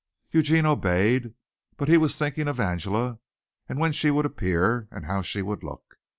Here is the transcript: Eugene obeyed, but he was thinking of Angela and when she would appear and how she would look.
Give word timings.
Eugene 0.31 0.65
obeyed, 0.65 1.35
but 1.77 1.87
he 1.87 1.95
was 1.95 2.17
thinking 2.17 2.47
of 2.47 2.59
Angela 2.59 3.19
and 3.69 3.77
when 3.77 3.91
she 3.91 4.09
would 4.09 4.25
appear 4.25 4.87
and 4.89 5.05
how 5.05 5.21
she 5.21 5.43
would 5.43 5.61
look. 5.63 5.97